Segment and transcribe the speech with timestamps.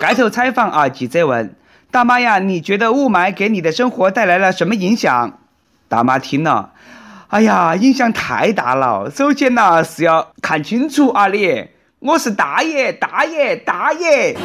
[0.00, 1.54] 街头采访啊，记者问
[1.90, 5.38] 大妈呀，你觉得雾霾给你的生活带来了什么影响？
[5.88, 6.72] 大妈听了，
[7.28, 9.10] 哎呀，影响太大了。
[9.10, 11.68] 首先呢是要看清楚啊，你，
[12.00, 14.36] 我是大爷，大爷，大爷。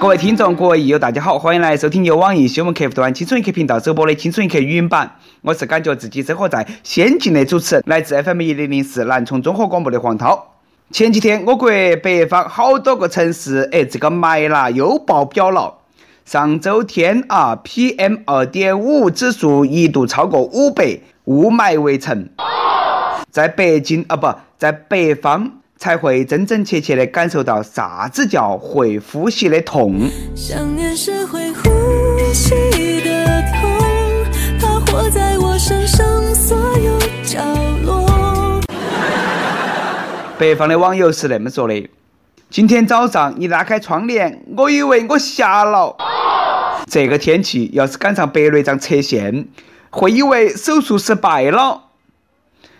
[0.00, 5.16] 各位听众，各位益友，大家好，欢迎来收听由网易新闻客户端“青春一刻”频道首播的《青春一刻》语音版。
[5.42, 10.54] 我是感觉自己生活在仙境的主持人，来自 FM 一零零四南充综合广播的黄涛。
[10.92, 15.74] 前几天，我国北方好多个城市，哎，这个霾啦又爆表了。
[16.24, 22.28] 上周天啊，PM 二点五指数一度超过五百，雾霾围城。
[23.32, 25.54] 在北京啊，不在北方。
[25.78, 30.10] 才会真真切切的感受到啥子叫会呼吸的痛。
[30.34, 31.70] 想念是会呼
[32.34, 33.70] 吸的痛，
[34.60, 37.40] 它活在我身上所有角
[37.84, 38.60] 落。
[40.36, 41.88] 北方的网友是那么说的：
[42.50, 45.96] 今天早上一拉开窗帘，我以为我瞎了。
[46.86, 49.46] 这个天气要是赶上白内障侧线，
[49.90, 51.84] 会以为手术失败了。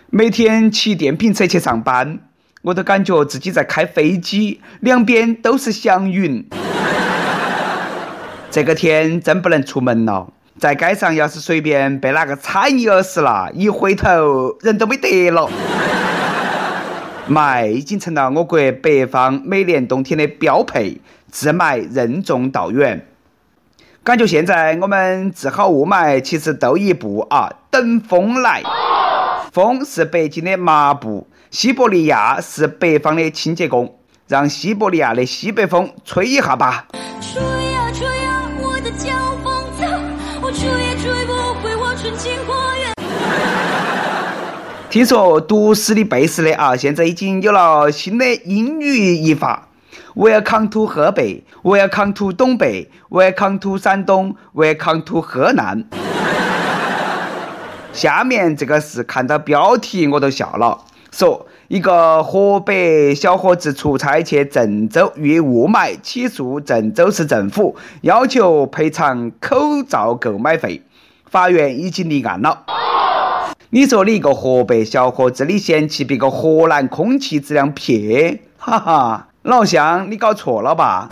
[0.09, 2.19] 每天骑电瓶车去上班。
[2.61, 6.45] 我都感觉自己在开飞机，两边都是祥云。
[8.51, 15.49] 这个天真不能出门了，在街上要是随便被哪个踩一耳屎了，一回头人都没得了。
[17.29, 20.99] 霾已经成了我国北方每年冬天的标配，
[21.31, 23.07] 治霾任重道远。
[24.03, 28.61] 感觉现在我们治好雾霾，其实都一步啊，等风来。
[29.53, 31.25] 风是北京的抹布。
[31.51, 33.97] 西伯利亚是北方的清洁工，
[34.27, 36.85] 让西伯利亚的西北风吹一下吧。
[37.19, 39.99] 吹呀吹呀，我的脚风筝，
[40.43, 41.33] 我吹也吹不
[41.63, 42.93] 回我纯净花园。
[44.91, 49.69] 听说读诗的背诗的啊，现在已经有了新的英语译法。
[50.13, 55.85] Welcome to 河北，Welcome to 东北，Welcome to 山东，Welcome to 河南。
[57.91, 60.85] 下面这个是看到标题我都笑了。
[61.11, 70.83] 说一个河北小伙子出差去郑州遇雾霾，起诉郑州市政府，要求赔偿口罩购买费。
[71.29, 72.63] 法院已经立案了。
[73.71, 78.41] 你说你一个河北小伙子，你嫌弃别个河南空气质量撇？
[78.57, 81.09] 哈哈，老乡，你搞错了吧？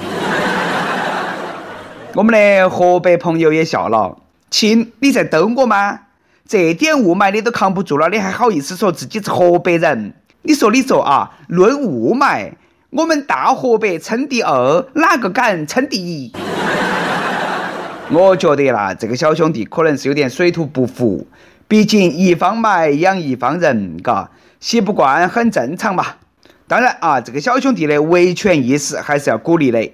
[2.15, 4.17] 我们的河北朋友也笑了，
[4.49, 5.99] 亲，你在逗我吗？
[6.47, 10.13] 这点雾霾你都扛不住了，你还好意思说自己是河北人？
[10.43, 12.53] 你说你说啊，论雾霾，
[12.89, 16.31] 我们大河北称第二，哪个敢称第一？
[18.09, 21.27] 我觉得啦，这个小兄弟可能是有点水土不服，
[21.67, 24.31] 毕竟一方霾养一方人，嘎，
[24.61, 26.05] 习不惯很正常嘛。
[26.69, 29.91] 当然啊，这个小兄弟的维权意识还是要鼓励的。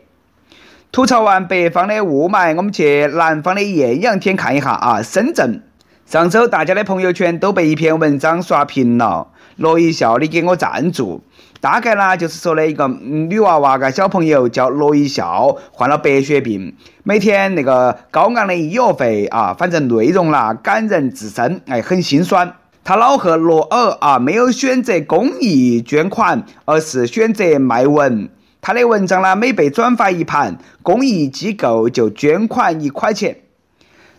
[0.91, 5.63] 吐槽完北方的雾霾，我们去南方的艳阳天看一下啊，深圳。
[6.05, 9.27] 上周大家的朋友圈都被一篇文章刷屏了。
[9.55, 11.23] 罗一笑，你给我赞助。
[11.59, 22.53] 大概呢就是说的一个女娃娃个小朋友叫罗一笑，患了白血病，每天那个高昂的医药费啊，反正内容啦感人至深，哎，很心酸。
[22.83, 28.29] 他老贺罗尔啊，没有选择公益捐款，而是选择卖文。
[28.61, 33.37] 他的文章呢，每被转发一盘，公益机构就捐款一块钱。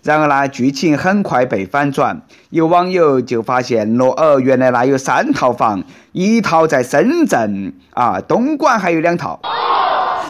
[0.05, 2.21] 然而呢，剧情很快被反转。
[2.51, 5.83] 有网友就发现，罗尔原来那有三套房，
[6.13, 9.41] 一套在深圳啊，东莞还有两套。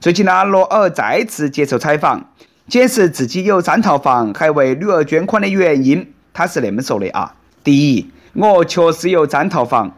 [0.01, 2.25] 最近呢，罗尔再次接受采访，
[2.69, 6.13] 解释自己有三套房，还为女儿捐款的原因。
[6.33, 7.35] 他是那么说的啊：
[7.65, 9.89] 第一，我确实有三套房；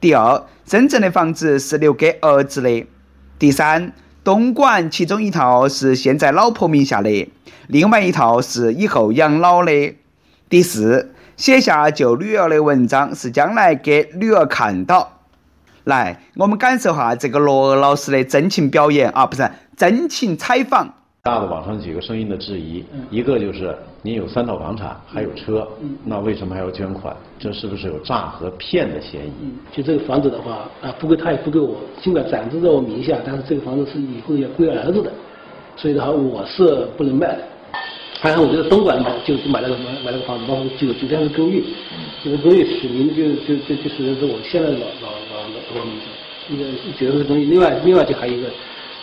[0.00, 2.86] 第二，深圳的房子是留给儿子的；
[3.40, 3.92] 第三。
[4.26, 7.30] 东莞其中一套是现在老婆名下的，
[7.68, 9.94] 另外一套是以后养老的。
[10.48, 15.20] 第四，写下救女儿的文章是将来给女儿看到。
[15.84, 20.94] 来，我们感受下这个罗老师的真情表演啊，不是真情采访。
[21.26, 25.66] 大的网上几个声音的质疑，一个就是您有三套房产，还有车，
[26.04, 27.16] 那为什么还要捐款？
[27.36, 29.52] 这是不是有诈和骗的嫌疑？
[29.76, 35.10] 就这个房子的话，啊，不归他也不归我，尽管暂住在我名下，但是这个房子是以后要归儿子的，
[35.74, 37.42] 所以的话我是不能卖的。
[38.20, 41.64] 还有我觉得东莞买就买了个买买了个房子，包括九九天的公寓，
[42.22, 46.64] 这个公寓取名就就就就是是我现在老老老老老名字，一个
[46.96, 48.46] 九天的公寓，另外另外就还有一个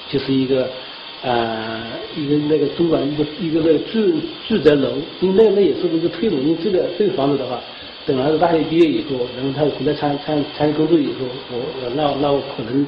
[0.09, 0.65] 就是一个。
[1.23, 1.81] 呃，
[2.17, 4.11] 一个那个东莞一个一个那个住
[4.45, 4.89] 住宅楼，
[5.21, 7.57] 因为那那也是一个推动，因为这个这个房子的话，
[8.05, 12.85] 等儿子大学毕业以后，然后他回来参参参与工作以后，我我那那我可能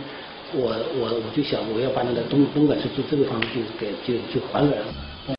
[0.54, 5.36] 我我我就想我要把那个东东莞区这这个房子就给就就还给儿子。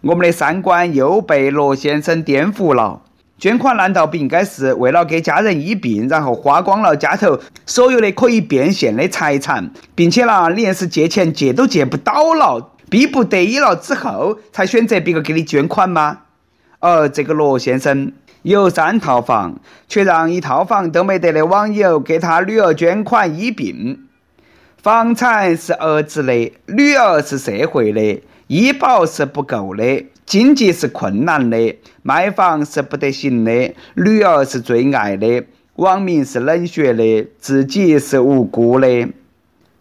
[0.00, 3.02] 我们的三观又被罗先生颠覆了。
[3.42, 16.20] 捐款难道不应该是为了给家人医病，然后花光了家头所有的可以变现的财产，并且呢，连是借钱借都借不到了，逼不得已了之后，才选择别个给你捐款吗？
[16.78, 18.12] 而这个罗先生。
[18.42, 19.58] 有三套房，
[19.88, 24.06] 却让一套房都没得的网友给他女儿捐款医病。
[24.80, 35.44] 房产是儿子的，女儿是社会的，医保是不够的，经济是困难的，卖房是不得行的，女儿是最爱的，
[35.76, 39.08] 网民是冷血的，自己是无辜的。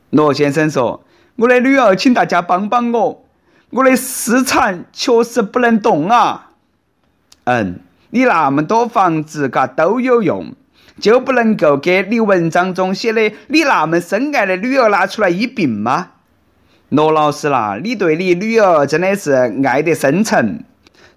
[0.09, 1.03] 罗先生说
[1.37, 3.25] ：“我的女儿，请大家帮帮我，
[3.69, 6.51] 我的私产确实不能动啊。”
[7.45, 7.79] 嗯。
[8.13, 10.53] 你那么多房子，嘎都有用，
[10.99, 16.09] 就不能够给你文章中写的你那么深爱的女儿拿出来医病吗？
[16.91, 19.31] 罗老师啦，你对你女儿真的是
[19.63, 20.65] 爱得深沉。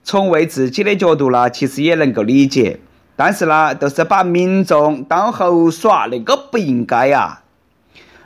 [0.04, 2.78] 从为自己的角度啦，其实也能够理解，
[3.16, 7.40] 但是啦，都是把民众当猴耍，那个不应该呀。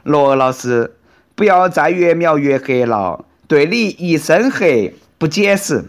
[0.03, 0.93] 罗老师，
[1.35, 5.87] 不要再越描越黑了，对你一身黑不解释。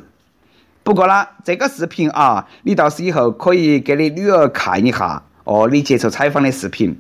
[0.84, 5.68] 不过啦，这个视频啊，你倒是以后可以给你女儿看一下哦。
[5.70, 6.98] 你接受采访的视频，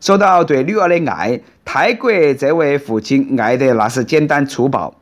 [0.00, 4.94] 说到对女儿的爱，泰国这位父亲爱的那是简单粗暴。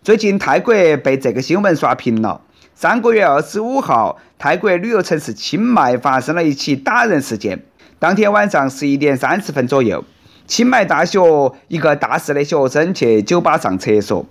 [0.00, 2.40] 最近泰国被这个新闻刷屏了。
[2.76, 7.64] 上个月二十五号，泰国旅游城市清迈发生了一起打人事件。
[7.98, 10.04] 当天晚上十一点三十分左右，
[10.46, 11.20] 清迈大学
[11.66, 14.24] 一个大四的学生去酒吧上厕所。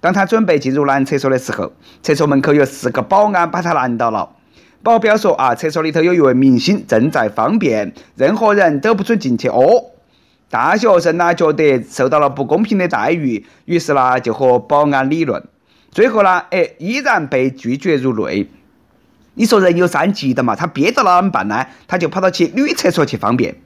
[0.00, 1.72] 当他准备进入男厕所的时候，
[2.02, 4.30] 厕所门口有四个保安把他拦到了。
[4.82, 9.86] 保镖说：“啊，厕所里头有一位明星正在方便，任何人都不准进去哦。”
[10.50, 15.42] 大学生呢觉得受到了不公平的待遇，于是呢就和保安理论，
[15.90, 18.48] 最后呢，哎，依然被拒绝入内。
[19.34, 21.66] 你说人有三急的嘛，他憋到了怎么办呢？
[21.86, 23.56] 他就跑到去女厕所去方便。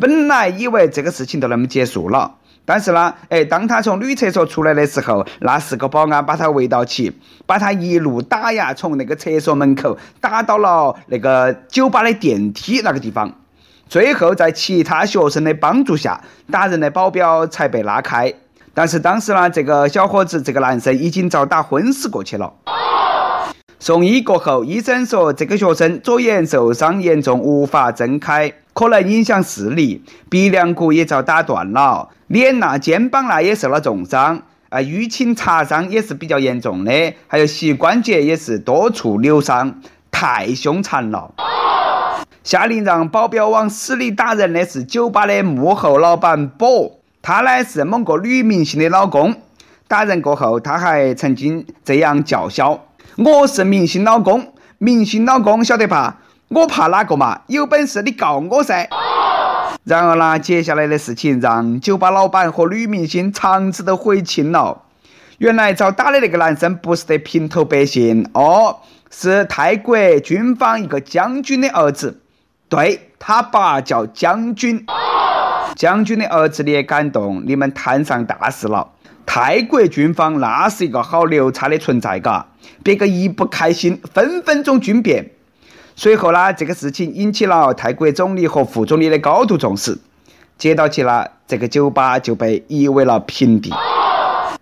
[0.00, 2.36] 本来以为这个事情就那么结束了。
[2.66, 7.12] 但是呢，哎，当他从女厕所出来的时候，那四个保安把他围到起，
[7.44, 13.30] 把他一路打呀，从那个厕所门口打到了那个酒吧的电梯那个地方。
[13.86, 18.32] 最后在其他学生的帮助下，打人的保镖才被拉开。
[18.72, 22.50] 但是当时呢，这个小伙子，这个男生已经遭打昏死过去了。
[23.78, 32.08] 送医过后，医生说这个学生左眼受伤严重，无法睁开，可能影响视力，鼻梁骨也遭打断了。
[32.28, 39.80] 脸呐、肩膀呐也受了重伤，啊，淤青擦伤也是比较严重的，还有膝关节也是多处扭伤，
[40.10, 41.34] 太凶残了。
[42.42, 49.34] 下令让保镖往死里打人的是酒吧的幕后老板波，他呢是某个女明星的老公。
[49.86, 52.86] 打人过后，他还曾经这样叫嚣
[53.16, 56.18] ：“我是明星老公，明星老公晓得吧？
[56.48, 57.42] 我怕哪个嘛？
[57.46, 58.88] 有本事你告我噻！”
[59.84, 64.82] 然而呢，接下来的事情让酒吧老板和女明星肠子都悔青了。
[65.36, 68.78] 原来遭打的那个男生不是得平头百姓哦，
[69.10, 72.22] 是泰国军方一个将军的儿子。
[72.70, 74.86] 对他爸叫将军。
[75.76, 77.42] 将军的儿子你也敢动？
[77.44, 78.92] 你们摊上大事了。
[79.26, 82.46] 泰国军方那是一个好牛叉的存在，嘎，
[82.82, 85.30] 别个一不开心，分分钟军变。
[85.96, 89.96] 随后呢，这个事情引起了泰国总理和副总理的高度重视。
[90.58, 93.72] 接到起了，这个酒吧就被夷为了平地。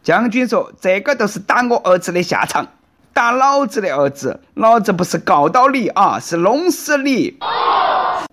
[0.03, 2.67] 将军说：“这个都是打我儿子的下场，
[3.13, 7.39] 打老子的儿子，老子不是告到你啊，是弄死你。”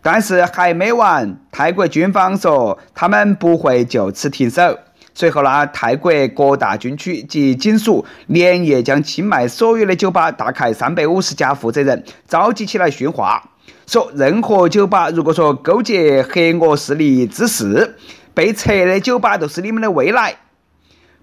[0.01, 4.79] 但是还没完，泰国军方说他们不会就此停手。
[5.19, 13.49] 随后呢，泰国各大军区及警署连夜将清迈所有的酒吧大概三百五十家负责人召集起来训话，
[13.85, 17.97] 说任何酒吧如果说勾结黑恶势力之事，
[18.33, 20.37] 被拆的酒吧都是你们的未来。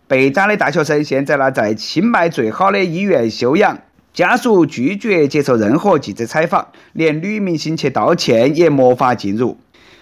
[0.07, 3.79] 被打的大学生现在呢在清迈最好的医院休养，
[4.13, 9.57] 家属拒绝接受任何记者采访，连女明星去道歉也没法进入。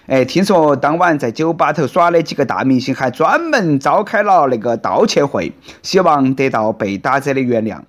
[0.07, 7.79] 哎，听说当晚在酒吧头耍的几个大明星还专门召开了那个道歉会，希望得到被打者的原谅。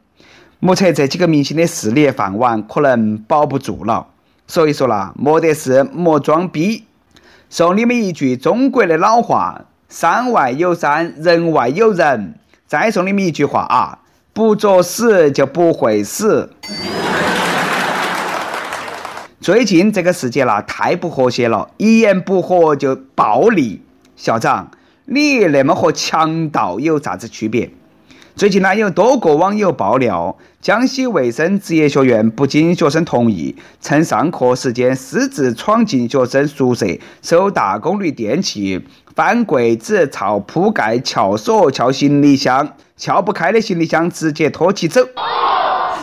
[0.59, 4.07] 目测这几个明星的事业饭碗可能保不住了，
[4.47, 6.85] 所以说啦，没得事莫装逼。
[7.51, 12.35] 送你们一句中国的老话：山外有山，人外有人。
[12.67, 13.99] 再送你们一句话啊：
[14.33, 16.51] 不作死就不会死。
[19.47, 23.81] 最近这个世界啦，太不和谐了，一言不合就暴力。
[24.17, 24.73] 校长，
[25.05, 27.71] 你那么和强盗有啥子区别？
[28.35, 36.85] 最近呢，有多个网友爆料，江西卫生职业学院不经学生同意，趁上课时间私自闯进学生宿舍，
[37.23, 38.85] 收大功率电器，
[39.15, 45.03] 翻柜子、撬铺盖、撬锁、撬行李箱，撬不开的行李箱直接拖起走。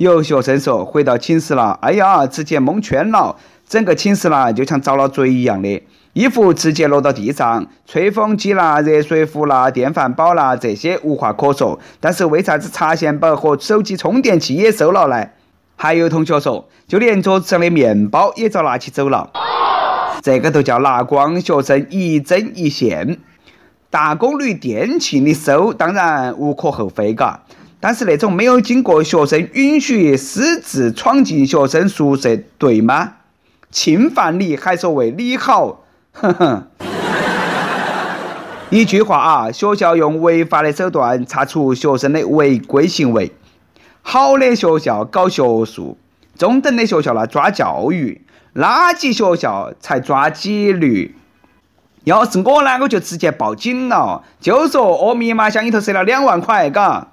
[0.04, 3.36] 有学生说，回到寝室了，哎呀，直接蒙圈了，
[3.68, 5.82] 整个寝室啦就像遭了贼一样的。
[6.12, 11.80] 衣服直接落到地上，吹风机啦、热水壶啦、电饭煲啦，这些无话可说。
[12.00, 15.30] 但是为啥子插线板和手机充电器也收了呢？
[15.76, 19.32] 还有同学说，就连桌子上的面包也遭拿起走了。
[20.22, 23.18] 这个都叫拿光学生一针一线。
[23.90, 27.42] 大功率电器你收，当然无可厚非，嘎。
[27.84, 33.16] 但是那种没有经过学生允许私自闯进学生宿舍，对吗？
[33.72, 35.84] 侵犯你还说为你好？
[36.14, 36.68] 哼哼，
[38.70, 43.34] 一句话啊，学校用违法的手段查处学生的违规行为。
[44.02, 45.98] 好的学校搞学术，
[46.38, 48.22] 中等的学校呢抓教育，
[48.56, 51.18] 垃圾学校才抓纪律。
[52.06, 57.10] 要是我呢，我就直接报警了，就说我密码箱里头塞了两万块，嘎。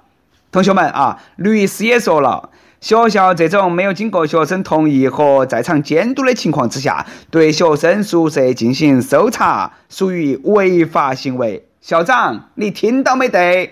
[0.51, 2.49] 同学们啊，律师也说了。
[2.81, 11.65] 学校这种没有经过学生同意和在场监督的情况之下，对学生宿舍进行搜查，属于违法行为。
[11.79, 13.69] 校长，你听到没得？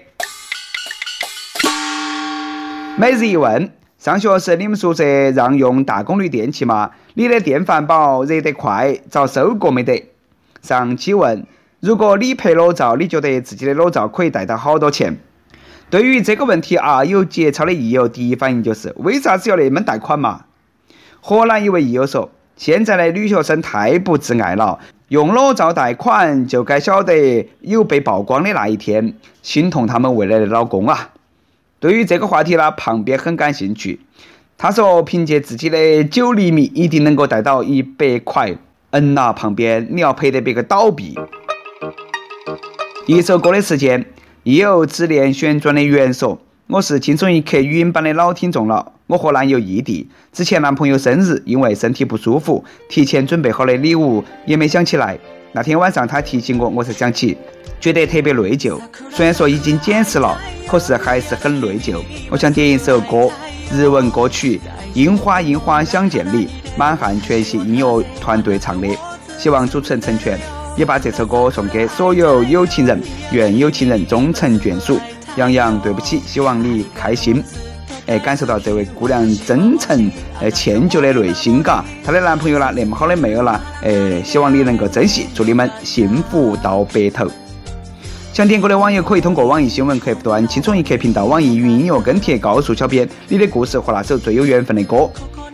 [2.96, 6.92] 每日一问：上学时你们宿舍让用大功率电器吗？
[7.16, 10.10] 你的电饭煲热得快，遭收过没得？
[10.62, 11.46] 上期问：
[11.82, 15.18] 如果你拍裸照，你觉得自己的裸照可以带到好多钱？
[15.90, 20.46] 对于这个问题啊，有节操的益友第一反应就是：为啥子要那么贷款嘛？
[21.20, 24.78] 河南一位益友说：现在的女学生太不自爱了，
[25.08, 31.10] 用裸照贷款就该晓得有被曝光的那一天，心痛他们未来的老公啊！
[31.80, 34.00] 对于这个话题呢，旁边很感兴趣。
[34.60, 38.56] 他说：凭借自己的九厘米，一定能够贷到一百块。
[38.92, 41.18] 嗯呐，旁边你要赔得别个倒闭。
[43.08, 44.06] 一首歌的时间。
[44.44, 46.40] 亦有自恋旋转的元素。
[46.68, 48.94] 我是轻松一刻语音版的老听众了。
[49.08, 55.20] 我和男友异地，之前男朋友生日，因为身体不舒服，提前准备好的礼物也没想起来。
[55.52, 57.36] 那天晚上他提醒我，我才想起，
[57.82, 58.80] 觉得特别内疚。
[59.10, 62.02] 虽然说已经解释了，可是还是很内疚。
[62.30, 63.30] 我想点一首歌，
[63.74, 64.58] 日文歌曲
[64.94, 66.46] 《樱花樱花想见你》，
[66.78, 68.88] 满汉全席音乐团队唱的，
[69.38, 70.40] 希望主持人成全。
[70.76, 75.00] 也把这首歌送给所有有情人，愿有情人终成眷属。
[75.36, 77.44] 杨洋，对不起，希望你开心。
[78.08, 80.12] 哎，感受到这位姑娘真诚、
[80.42, 81.86] 呃歉疚的内心，嘎。
[82.04, 87.28] 她的男朋友呢，那么好的妹儿呢，哎，希望你能够珍惜，祝你们幸福到白头。
[88.34, 95.10] 想点歌的网友可以通过网易新闻客户端“轻松一刻”频道、网易云音乐跟帖告诉小编你的故事和那首最有缘分的歌。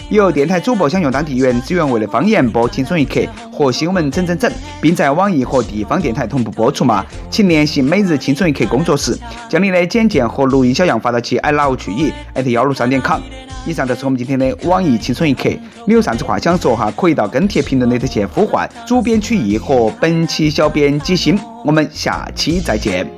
[0.09, 3.19] 有电台主播想用当地原汁原味的方言播《轻松一刻》
[3.51, 7.03] 和新闻整整整，并在网易和地方电台同步播出吗？
[7.31, 9.17] 请联系每日轻松一刻工作室，
[9.49, 12.13] 将你的简介和录音小样发到其 i love 曲艺
[12.51, 13.19] 幺六三点 com。
[13.65, 15.49] 以上就是我们今天的网易轻松一刻。
[15.87, 16.93] 你有啥子话想说哈？
[16.95, 21.35] 可以到跟帖评论里头去呼唤主编曲艺和本期小编几星。
[21.63, 23.09] 我们下期再见。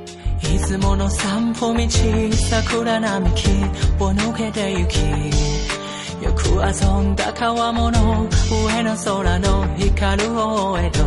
[6.34, 11.04] く遊んだ川物上の空の光る方へと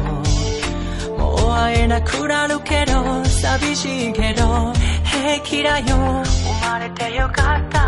[1.19, 4.73] もう会えなくなるけど寂しいけど
[5.05, 5.87] 平気だよ。
[6.25, 7.81] 生まれてよかった。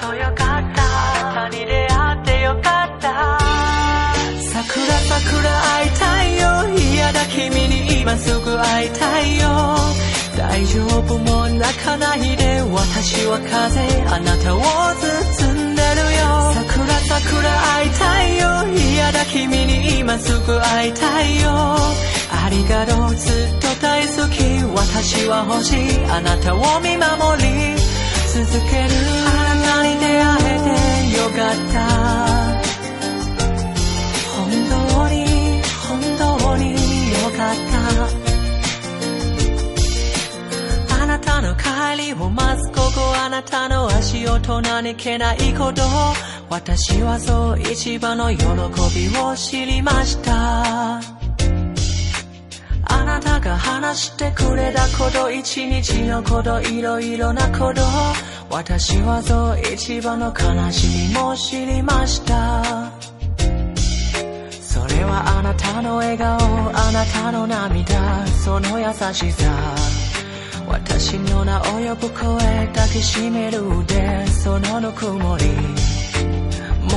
[0.00, 0.82] 本当よかった。
[1.28, 3.38] あなたに出会ってよかった。
[4.40, 6.46] 桜桜会いたいよ。
[6.78, 10.02] 嫌だ君に今すぐ会いたいよ。
[10.36, 15.21] 大丈夫も泣かないで私は風あなたを包んでるよ
[17.22, 24.42] 桜桜会いたいよ嫌だ君に今すぐ会いたいよありがとうずっと大好き
[24.74, 27.08] 私は欲しいあなたを見守
[27.42, 27.76] り
[28.32, 28.90] 続ける
[29.26, 30.70] あなたに出会えて
[31.18, 31.76] よかった
[34.36, 35.16] 本当に
[35.88, 37.72] 本当によかった
[41.02, 41.62] あなたの帰
[42.06, 43.02] りを待つここ。
[43.24, 45.82] あなたの足音何気ないこと。
[46.52, 48.44] 私はそう一番の喜
[48.94, 50.98] びを知りました。
[50.98, 51.00] あ
[53.06, 57.80] なたが話してくれたこと一日のこといろいろなこと。
[58.50, 62.62] 私はそう一番の悲しみも知りました。
[64.60, 68.26] それはあなたの笑顔あなたの涙。
[68.44, 69.74] その優しさ。
[70.68, 75.91] 私の名を呼ぶ声抱きしめる腕そのぬくもり。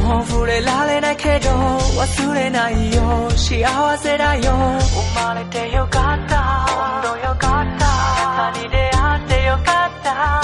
[0.05, 3.27] もう触れられないけど忘れないよ。
[3.31, 4.43] 幸せだよ。
[4.45, 6.65] 生まれてよかった。
[6.69, 7.85] 本当よかった。
[8.29, 10.41] あなたに出会ってよかった。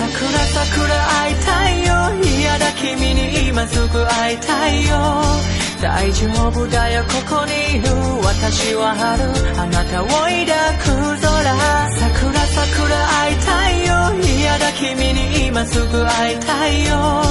[0.00, 0.88] 桜桜
[1.20, 1.92] 会いたいよ。
[2.40, 4.96] 嫌だ君に今すぐ会いたいよ。
[5.82, 7.88] 大丈夫だよここにいる
[8.24, 9.24] 私は春。
[9.60, 11.28] あなたを抱く空。
[12.00, 13.92] 桜桜会いたいよ。
[14.40, 17.22] 嫌だ君に今すぐ会いたいよ。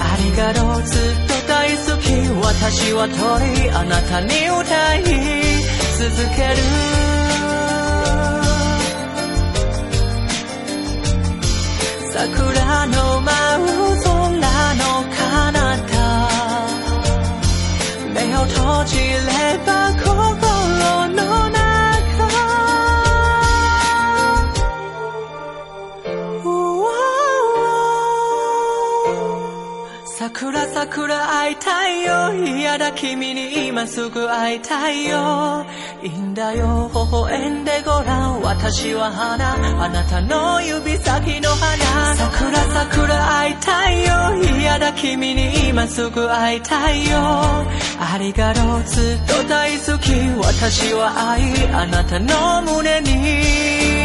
[0.00, 2.06] ありがとうずっと大好き。
[2.46, 5.02] 私は鳥あなたに歌い
[5.98, 6.56] 続ける。
[12.12, 13.28] 桜の舞
[13.64, 14.38] う空
[14.74, 14.82] の
[15.16, 15.92] 彼方。
[18.14, 19.57] 目を閉じれ
[30.78, 32.32] 桜会いたいよ。
[32.56, 35.66] 嫌だ君に今すぐ会いたいよ。
[36.04, 36.88] いいんだよ。
[36.94, 38.42] 微笑んでごらん。
[38.42, 39.54] 私は花。
[39.84, 42.14] あなたの指先の花。
[42.14, 44.56] 桜桜会いたいよ。
[44.56, 47.18] 嫌だ君に今すぐ会いたいよ。
[47.18, 48.84] ありがとう。
[48.84, 50.12] ずっと大好き。
[50.46, 51.42] 私は愛。
[51.74, 53.98] あなたの胸に。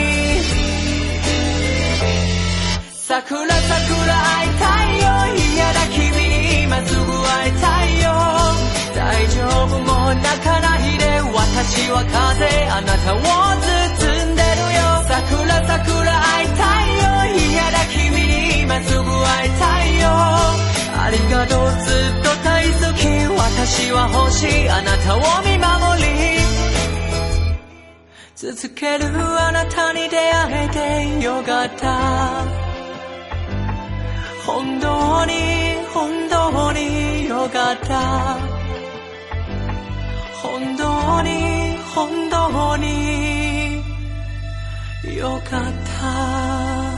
[3.06, 4.43] 桜桜会
[9.64, 13.24] 大丈夫も泣かないで私は風あなたを包
[14.26, 14.84] んでるよ。
[15.08, 20.10] 桜桜会いたいよ嫌だ君に今すぐ会いたいよ。
[21.00, 23.08] ありがとうずっと大好き
[23.40, 26.12] 私は欲しいあなたを見守り。
[28.36, 29.06] 続ける
[29.40, 32.44] あなたに出会えてよかった。
[34.46, 35.32] 本当に
[35.94, 38.63] 本当によかった。
[40.44, 43.82] 本当に本当に
[45.18, 45.64] よかっ
[46.02, 46.93] た。